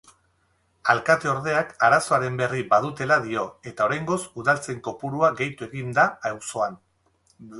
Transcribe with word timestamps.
Alkate-ordeak 0.93 1.73
arazoaren 1.87 2.39
berri 2.39 2.63
badutela 2.71 3.19
dio 3.27 3.43
eta 3.71 3.85
oraingoz 3.89 4.19
udaltzain 4.43 4.81
kopurua 4.89 5.29
gehitu 5.43 5.67
egin 5.71 5.93
da 5.99 6.07
auzoan. 6.31 6.83